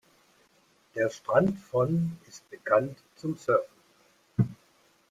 Der 0.95 1.11
Strand 1.11 1.59
von 1.59 2.17
ist 2.27 2.49
bekannt 2.49 2.97
zum 3.17 3.37
Surfen. 3.37 4.49